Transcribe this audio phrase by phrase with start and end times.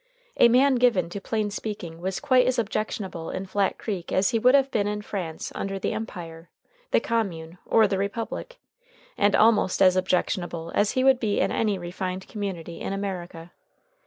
[0.37, 4.39] A man given to plain speaking was quite as objectionable in Flat Creek as he
[4.39, 6.49] would have been in France under the Empire,
[6.89, 8.57] the Commune, or the Republic,
[9.15, 13.51] and almost as objectionable as he would be in any refined community in America.